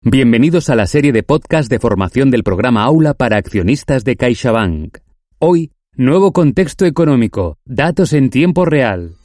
[0.00, 4.98] Bienvenidos a la serie de podcast de formación del programa Aula para accionistas de CaixaBank.
[5.38, 9.16] Hoy, nuevo contexto económico, datos en tiempo real.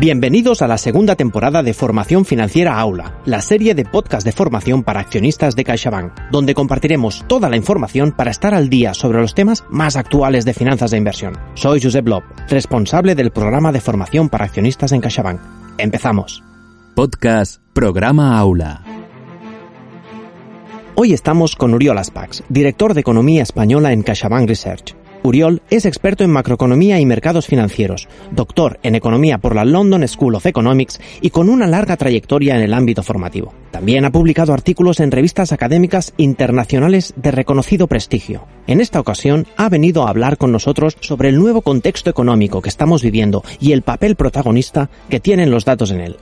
[0.00, 4.82] Bienvenidos a la segunda temporada de Formación Financiera Aula, la serie de podcast de formación
[4.82, 9.34] para accionistas de CaixaBank, donde compartiremos toda la información para estar al día sobre los
[9.34, 11.38] temas más actuales de finanzas de inversión.
[11.54, 15.40] Soy Josep Lob, responsable del programa de formación para accionistas en CaixaBank.
[15.78, 16.42] Empezamos.
[16.94, 18.84] Podcast Programa Aula.
[20.94, 24.94] Hoy estamos con Uriol Aspax, director de Economía Española en CaixaBank Research.
[25.24, 30.34] Uriol es experto en macroeconomía y mercados financieros, doctor en economía por la London School
[30.34, 33.54] of Economics y con una larga trayectoria en el ámbito formativo.
[33.70, 38.46] También ha publicado artículos en revistas académicas internacionales de reconocido prestigio.
[38.66, 42.68] En esta ocasión ha venido a hablar con nosotros sobre el nuevo contexto económico que
[42.68, 46.16] estamos viviendo y el papel protagonista que tienen los datos en él.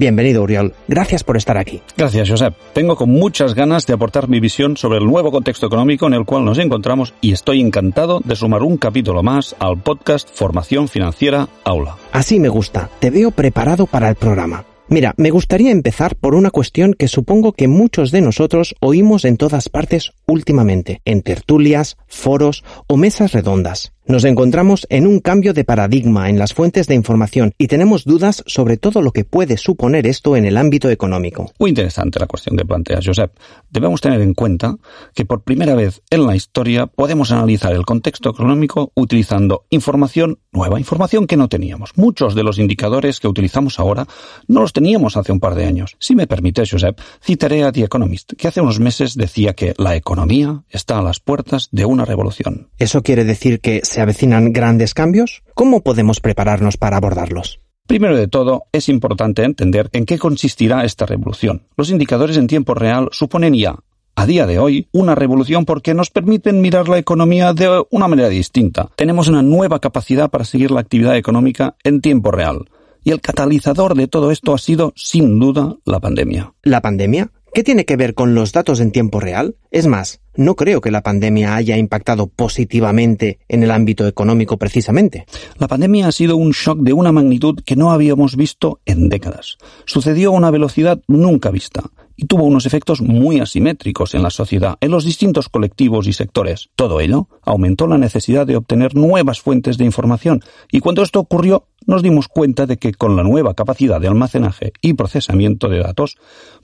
[0.00, 0.72] Bienvenido, Uriol.
[0.88, 1.82] Gracias por estar aquí.
[1.94, 2.54] Gracias, Josep.
[2.72, 6.24] Tengo con muchas ganas de aportar mi visión sobre el nuevo contexto económico en el
[6.24, 11.50] cual nos encontramos y estoy encantado de sumar un capítulo más al podcast Formación Financiera
[11.64, 11.98] Aula.
[12.12, 12.88] Así me gusta.
[12.98, 14.64] Te veo preparado para el programa.
[14.88, 19.36] Mira, me gustaría empezar por una cuestión que supongo que muchos de nosotros oímos en
[19.36, 23.92] todas partes últimamente, en tertulias, foros o mesas redondas.
[24.10, 28.42] Nos encontramos en un cambio de paradigma en las fuentes de información y tenemos dudas
[28.44, 31.52] sobre todo lo que puede suponer esto en el ámbito económico.
[31.60, 33.30] Muy interesante la cuestión que planteas, Josep.
[33.70, 34.76] Debemos tener en cuenta
[35.14, 40.80] que por primera vez en la historia podemos analizar el contexto económico utilizando información nueva,
[40.80, 41.92] información que no teníamos.
[41.94, 44.08] Muchos de los indicadores que utilizamos ahora
[44.48, 45.94] no los teníamos hace un par de años.
[46.00, 49.94] Si me permites, Josep, citaré a The Economist, que hace unos meses decía que la
[49.94, 52.70] economía está a las puertas de una revolución.
[52.76, 55.42] ¿Eso quiere decir que se avecinan grandes cambios?
[55.54, 57.60] ¿Cómo podemos prepararnos para abordarlos?
[57.86, 61.66] Primero de todo, es importante entender en qué consistirá esta revolución.
[61.76, 63.76] Los indicadores en tiempo real suponen ya,
[64.16, 68.28] a día de hoy, una revolución porque nos permiten mirar la economía de una manera
[68.28, 68.90] distinta.
[68.96, 72.68] Tenemos una nueva capacidad para seguir la actividad económica en tiempo real.
[73.02, 76.52] Y el catalizador de todo esto ha sido, sin duda, la pandemia.
[76.62, 77.30] ¿La pandemia?
[77.52, 79.56] ¿Qué tiene que ver con los datos en tiempo real?
[79.72, 85.26] Es más, no creo que la pandemia haya impactado positivamente en el ámbito económico precisamente.
[85.58, 89.58] La pandemia ha sido un shock de una magnitud que no habíamos visto en décadas.
[89.84, 91.82] Sucedió a una velocidad nunca vista
[92.14, 96.68] y tuvo unos efectos muy asimétricos en la sociedad, en los distintos colectivos y sectores.
[96.76, 100.40] Todo ello aumentó la necesidad de obtener nuevas fuentes de información
[100.70, 104.72] y cuando esto ocurrió nos dimos cuenta de que con la nueva capacidad de almacenaje
[104.80, 106.16] y procesamiento de datos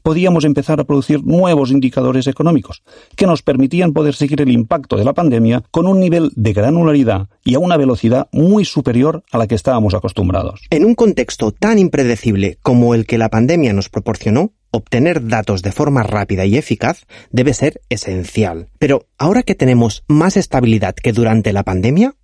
[0.02, 2.82] podíamos empezar a producir nuevos indicadores económicos
[3.16, 7.28] que nos permitían poder seguir el impacto de la pandemia con un nivel de granularidad
[7.44, 10.62] y a una velocidad muy superior a la que estábamos acostumbrados.
[10.70, 15.72] En un contexto tan impredecible como el que la pandemia nos proporcionó, obtener datos de
[15.72, 18.68] forma rápida y eficaz debe ser esencial.
[18.78, 22.14] Pero ahora que tenemos más estabilidad que durante la pandemia.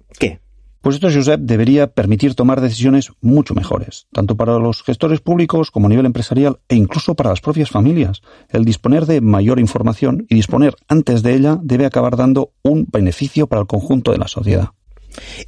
[0.83, 5.87] Pues esto, Josep, debería permitir tomar decisiones mucho mejores, tanto para los gestores públicos como
[5.87, 8.21] a nivel empresarial e incluso para las propias familias.
[8.49, 13.47] El disponer de mayor información y disponer antes de ella debe acabar dando un beneficio
[13.47, 14.71] para el conjunto de la sociedad.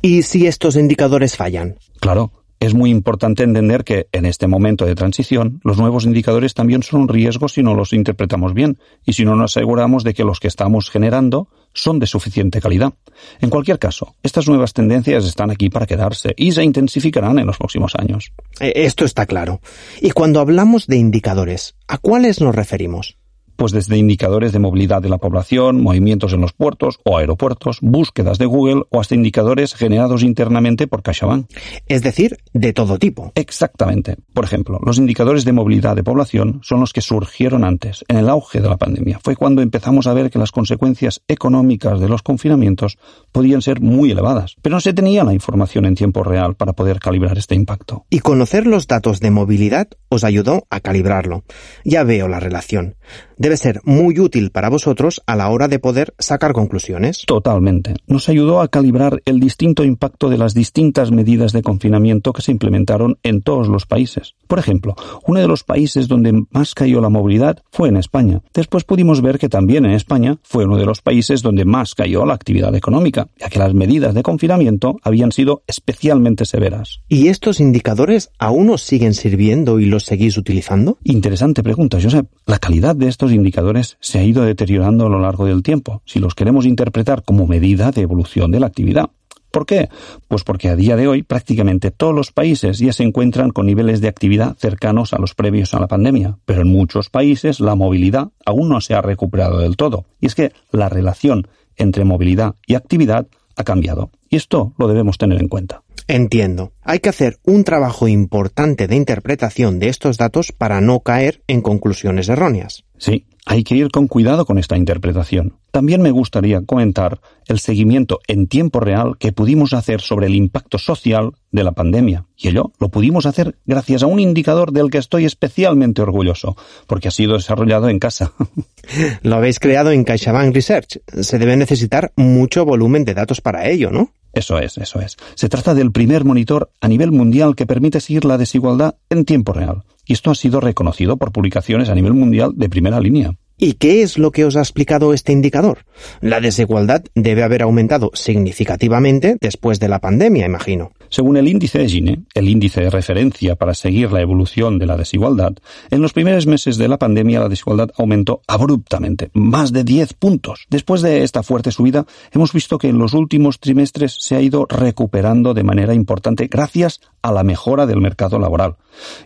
[0.00, 1.78] ¿Y si estos indicadores fallan?
[1.98, 2.30] Claro,
[2.60, 7.02] es muy importante entender que en este momento de transición los nuevos indicadores también son
[7.02, 10.38] un riesgo si no los interpretamos bien y si no nos aseguramos de que los
[10.38, 12.94] que estamos generando son de suficiente calidad.
[13.40, 17.58] En cualquier caso, estas nuevas tendencias están aquí para quedarse y se intensificarán en los
[17.58, 18.32] próximos años.
[18.60, 19.60] Eh, esto está claro.
[20.00, 23.16] Y cuando hablamos de indicadores, ¿a cuáles nos referimos?
[23.56, 28.38] Pues desde indicadores de movilidad de la población, movimientos en los puertos o aeropuertos, búsquedas
[28.38, 31.46] de Google o hasta indicadores generados internamente por CaixaBank.
[31.86, 33.32] Es decir, de todo tipo.
[33.34, 34.16] Exactamente.
[34.32, 38.28] Por ejemplo, los indicadores de movilidad de población son los que surgieron antes, en el
[38.28, 39.20] auge de la pandemia.
[39.22, 42.98] Fue cuando empezamos a ver que las consecuencias económicas de los confinamientos
[43.32, 46.98] podían ser muy elevadas, pero no se tenía la información en tiempo real para poder
[46.98, 48.06] calibrar este impacto.
[48.10, 51.44] Y conocer los datos de movilidad os ayudó a calibrarlo.
[51.84, 52.96] Ya veo la relación
[53.44, 57.24] debe ser muy útil para vosotros a la hora de poder sacar conclusiones.
[57.26, 57.92] Totalmente.
[58.06, 62.52] Nos ayudó a calibrar el distinto impacto de las distintas medidas de confinamiento que se
[62.52, 64.34] implementaron en todos los países.
[64.46, 64.96] Por ejemplo,
[65.26, 68.40] uno de los países donde más cayó la movilidad fue en España.
[68.54, 72.24] Después pudimos ver que también en España fue uno de los países donde más cayó
[72.24, 77.02] la actividad económica, ya que las medidas de confinamiento habían sido especialmente severas.
[77.08, 80.96] ¿Y estos indicadores aún os siguen sirviendo y los seguís utilizando?
[81.04, 82.26] Interesante pregunta, Josep.
[82.46, 86.18] La calidad de estos indicadores se ha ido deteriorando a lo largo del tiempo, si
[86.18, 89.10] los queremos interpretar como medida de evolución de la actividad.
[89.54, 89.88] ¿Por qué?
[90.26, 94.00] Pues porque a día de hoy prácticamente todos los países ya se encuentran con niveles
[94.00, 98.30] de actividad cercanos a los previos a la pandemia, pero en muchos países la movilidad
[98.44, 100.06] aún no se ha recuperado del todo.
[100.20, 101.46] Y es que la relación
[101.76, 104.10] entre movilidad y actividad ha cambiado.
[104.28, 105.83] Y esto lo debemos tener en cuenta.
[106.06, 106.72] Entiendo.
[106.82, 111.62] Hay que hacer un trabajo importante de interpretación de estos datos para no caer en
[111.62, 112.84] conclusiones erróneas.
[112.98, 115.58] Sí, hay que ir con cuidado con esta interpretación.
[115.70, 120.78] También me gustaría comentar el seguimiento en tiempo real que pudimos hacer sobre el impacto
[120.78, 122.26] social de la pandemia.
[122.36, 126.56] Y ello lo pudimos hacer gracias a un indicador del que estoy especialmente orgulloso,
[126.86, 128.32] porque ha sido desarrollado en casa.
[129.22, 131.00] Lo habéis creado en CaixaBank Research.
[131.20, 134.10] Se debe necesitar mucho volumen de datos para ello, ¿no?
[134.34, 135.16] Eso es, eso es.
[135.34, 139.52] Se trata del primer monitor a nivel mundial que permite seguir la desigualdad en tiempo
[139.52, 139.84] real.
[140.06, 143.36] Y esto ha sido reconocido por publicaciones a nivel mundial de primera línea.
[143.56, 145.84] ¿Y qué es lo que os ha explicado este indicador?
[146.20, 150.90] La desigualdad debe haber aumentado significativamente después de la pandemia, imagino.
[151.08, 154.96] Según el índice de Gini, el índice de referencia para seguir la evolución de la
[154.96, 155.54] desigualdad,
[155.90, 160.66] en los primeros meses de la pandemia la desigualdad aumentó abruptamente, más de 10 puntos.
[160.68, 164.66] Después de esta fuerte subida, hemos visto que en los últimos trimestres se ha ido
[164.68, 168.76] recuperando de manera importante gracias a la mejora del mercado laboral.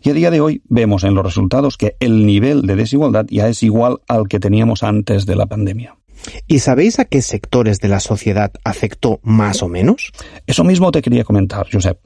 [0.05, 3.49] Y a día de hoy vemos en los resultados que el nivel de desigualdad ya
[3.49, 5.97] es igual al que teníamos antes de la pandemia.
[6.47, 10.13] ¿Y sabéis a qué sectores de la sociedad afectó más o menos?
[10.47, 11.99] Eso mismo te quería comentar, Josep.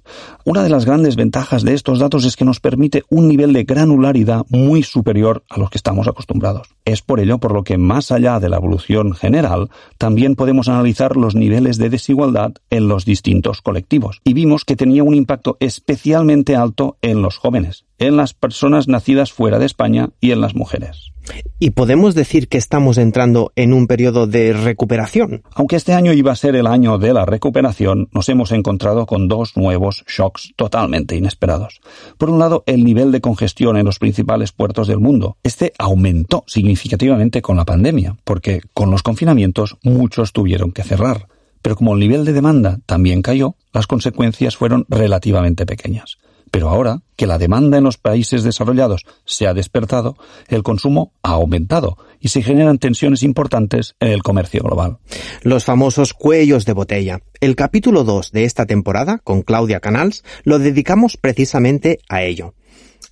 [0.44, 3.64] Una de las grandes ventajas de estos datos es que nos permite un nivel de
[3.64, 6.68] granularidad muy superior a los que estamos acostumbrados.
[6.84, 11.16] Es por ello por lo que más allá de la evolución general, también podemos analizar
[11.16, 14.20] los niveles de desigualdad en los distintos colectivos.
[14.24, 19.32] Y vimos que tenía un impacto especialmente alto en los jóvenes, en las personas nacidas
[19.32, 21.12] fuera de España y en las mujeres.
[21.58, 25.42] ¿Y podemos decir que estamos entrando en un periodo de recuperación?
[25.54, 29.28] Aunque este año iba a ser el año de la recuperación, nos hemos encontrado con
[29.28, 31.80] dos nuevos shocks totalmente inesperados.
[32.18, 35.36] Por un lado, el nivel de congestión en los principales puertos del mundo.
[35.42, 41.28] Este aumentó significativamente con la pandemia, porque con los confinamientos muchos tuvieron que cerrar.
[41.62, 46.18] Pero como el nivel de demanda también cayó, las consecuencias fueron relativamente pequeñas.
[46.52, 50.18] Pero ahora que la demanda en los países desarrollados se ha despertado,
[50.48, 54.98] el consumo ha aumentado y se generan tensiones importantes en el comercio global.
[55.40, 57.20] Los famosos cuellos de botella.
[57.40, 62.54] El capítulo 2 de esta temporada, con Claudia Canals, lo dedicamos precisamente a ello.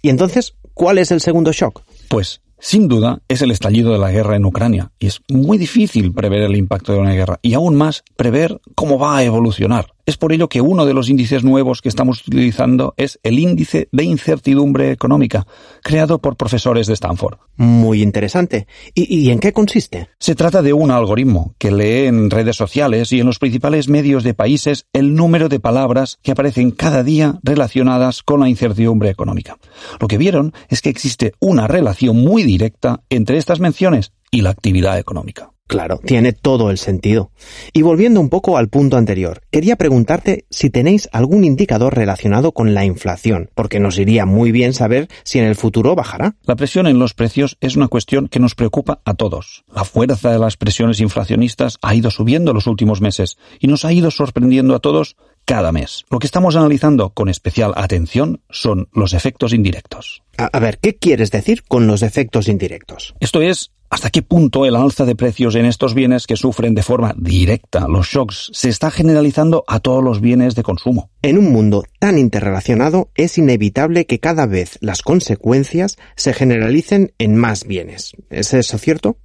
[0.03, 1.83] Y entonces, ¿cuál es el segundo shock?
[2.09, 6.13] Pues sin duda, es el estallido de la guerra en Ucrania, y es muy difícil
[6.13, 9.95] prever el impacto de una guerra, y aún más prever cómo va a evolucionar.
[10.06, 13.88] Es por ello que uno de los índices nuevos que estamos utilizando es el índice
[13.93, 15.47] de incertidumbre económica,
[15.82, 17.38] creado por profesores de Stanford.
[17.56, 18.67] Muy interesante.
[18.94, 20.08] ¿Y, en qué consiste?
[20.19, 24.25] Se trata de un algoritmo que lee en redes sociales y en los principales medios
[24.25, 29.58] de países el número de palabras que aparecen cada día relacionadas con la incertidumbre económica.
[30.00, 34.50] Lo que vieron es que existe una relación muy directa entre estas menciones y la
[34.50, 35.50] actividad económica.
[35.71, 37.31] Claro, tiene todo el sentido.
[37.73, 42.75] Y volviendo un poco al punto anterior, quería preguntarte si tenéis algún indicador relacionado con
[42.75, 46.35] la inflación, porque nos iría muy bien saber si en el futuro bajará.
[46.43, 49.65] La presión en los precios es una cuestión que nos preocupa a todos.
[49.73, 53.93] La fuerza de las presiones inflacionistas ha ido subiendo los últimos meses y nos ha
[53.93, 56.05] ido sorprendiendo a todos cada mes.
[56.11, 60.25] Lo que estamos analizando con especial atención son los efectos indirectos.
[60.37, 63.15] A, ver, ¿qué quieres decir con los efectos indirectos?
[63.21, 66.85] Esto es ¿Hasta qué punto el alza de precios en estos bienes que sufren de
[66.85, 71.11] forma directa los shocks se está generalizando a todos los bienes de consumo?
[71.23, 77.35] En un mundo tan interrelacionado es inevitable que cada vez las consecuencias se generalicen en
[77.35, 78.12] más bienes.
[78.30, 79.16] ¿Es eso cierto?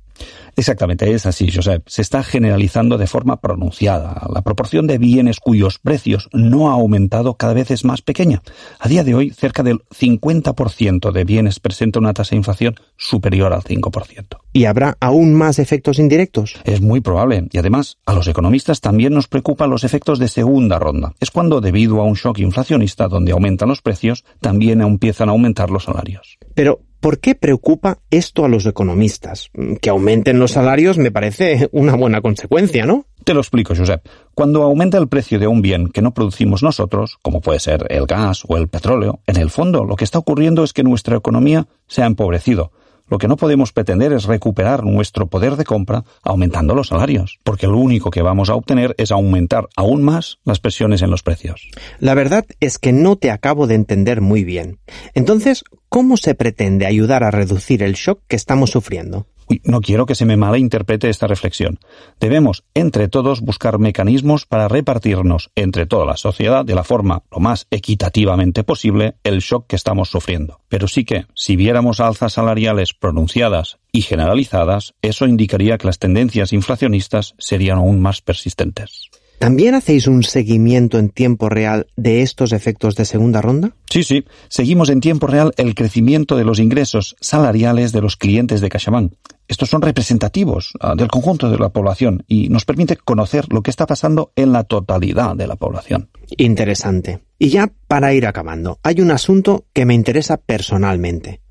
[0.56, 1.84] Exactamente, es así, Josep.
[1.88, 4.26] Se está generalizando de forma pronunciada.
[4.34, 8.42] La proporción de bienes cuyos precios no ha aumentado cada vez es más pequeña.
[8.80, 13.54] A día de hoy, cerca del 50% de bienes presenta una tasa de inflación superior
[13.54, 14.38] al 5%.
[14.54, 16.56] ¿Y habrá aún más efectos indirectos?
[16.64, 17.48] Es muy probable.
[17.52, 21.14] Y además, a los economistas también nos preocupan los efectos de segunda ronda.
[21.20, 25.70] Es cuando, debido a un shock inflacionista donde aumentan los precios, también empiezan a aumentar
[25.70, 26.38] los salarios.
[26.54, 29.52] Pero, ¿Por qué preocupa esto a los economistas?
[29.80, 33.06] Que aumenten los salarios me parece una buena consecuencia, ¿no?
[33.24, 34.04] Te lo explico, Josep.
[34.34, 38.08] Cuando aumenta el precio de un bien que no producimos nosotros, como puede ser el
[38.08, 41.68] gas o el petróleo, en el fondo lo que está ocurriendo es que nuestra economía
[41.86, 42.72] se ha empobrecido
[43.08, 47.68] lo que no podemos pretender es recuperar nuestro poder de compra aumentando los salarios, porque
[47.68, 51.70] lo único que vamos a obtener es aumentar aún más las presiones en los precios.
[52.00, 54.80] La verdad es que no te acabo de entender muy bien.
[55.14, 59.28] Entonces, ¿cómo se pretende ayudar a reducir el shock que estamos sufriendo?
[59.64, 61.80] No quiero que se me malinterprete esta reflexión.
[62.20, 67.40] Debemos, entre todos, buscar mecanismos para repartirnos entre toda la sociedad de la forma lo
[67.40, 70.62] más equitativamente posible el shock que estamos sufriendo.
[70.70, 76.54] Pero sí que, si viéramos alzas salariales pronunciadas y generalizadas, eso indicaría que las tendencias
[76.54, 79.10] inflacionistas serían aún más persistentes.
[79.40, 83.76] ¿También hacéis un seguimiento en tiempo real de estos efectos de segunda ronda?
[83.90, 84.26] Sí, sí.
[84.48, 89.14] Seguimos en tiempo real el crecimiento de los ingresos salariales de los clientes de CaixaBank.
[89.48, 93.70] Estos son representativos ah, del conjunto de la población y nos permite conocer lo que
[93.70, 96.10] está pasando en la totalidad de la población.
[96.38, 97.20] Interesante.
[97.38, 101.42] Y ya para ir acabando, hay un asunto que me interesa personalmente.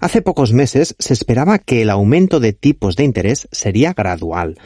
[0.00, 4.56] Hace pocos meses se esperaba que el aumento de tipos de interés sería gradual.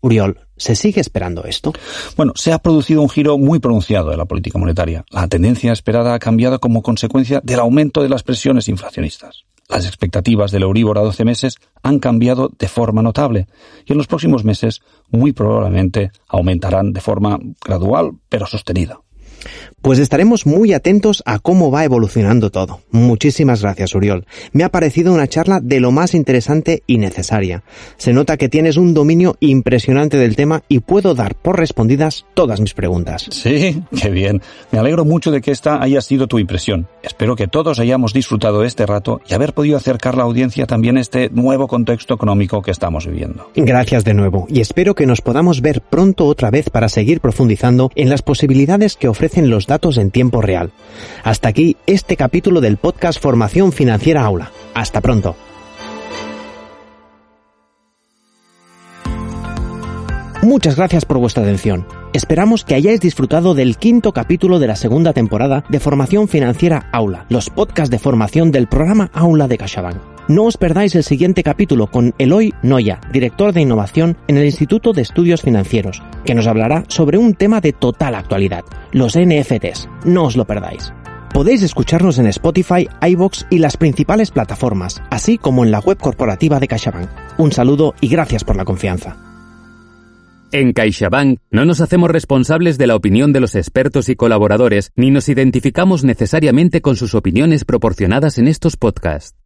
[0.00, 1.72] Uriol, ¿se sigue esperando esto?
[2.16, 5.04] Bueno, se ha producido un giro muy pronunciado de la política monetaria.
[5.10, 9.44] La tendencia esperada ha cambiado como consecuencia del aumento de las presiones inflacionistas.
[9.68, 13.46] Las expectativas del Euribor a 12 meses han cambiado de forma notable
[13.86, 14.80] y en los próximos meses
[15.10, 19.00] muy probablemente aumentarán de forma gradual pero sostenida.
[19.82, 22.80] Pues estaremos muy atentos a cómo va evolucionando todo.
[22.90, 24.26] Muchísimas gracias, Uriol.
[24.52, 27.62] Me ha parecido una charla de lo más interesante y necesaria.
[27.96, 32.60] Se nota que tienes un dominio impresionante del tema y puedo dar por respondidas todas
[32.60, 33.26] mis preguntas.
[33.30, 34.42] Sí, qué bien.
[34.70, 36.88] Me alegro mucho de que esta haya sido tu impresión.
[37.02, 41.00] Espero que todos hayamos disfrutado este rato y haber podido acercar la audiencia también a
[41.00, 43.50] este nuevo contexto económico que estamos viviendo.
[43.56, 47.90] Gracias de nuevo y espero que nos podamos ver pronto otra vez para seguir profundizando
[47.94, 50.72] en las posibilidades que los datos en tiempo real.
[51.24, 54.50] Hasta aquí este capítulo del podcast Formación Financiera Aula.
[54.74, 55.36] Hasta pronto.
[60.42, 61.86] Muchas gracias por vuestra atención.
[62.14, 67.26] Esperamos que hayáis disfrutado del quinto capítulo de la segunda temporada de Formación Financiera Aula,
[67.28, 70.19] los podcasts de formación del programa Aula de CaixaBank.
[70.30, 74.92] No os perdáis el siguiente capítulo con Eloy Noya, director de innovación en el Instituto
[74.92, 79.88] de Estudios Financieros, que nos hablará sobre un tema de total actualidad, los NFTs.
[80.04, 80.92] No os lo perdáis.
[81.34, 86.60] Podéis escucharnos en Spotify, iBox y las principales plataformas, así como en la web corporativa
[86.60, 87.08] de CaixaBank.
[87.36, 89.16] Un saludo y gracias por la confianza.
[90.52, 95.10] En CaixaBank no nos hacemos responsables de la opinión de los expertos y colaboradores, ni
[95.10, 99.39] nos identificamos necesariamente con sus opiniones proporcionadas en estos podcasts.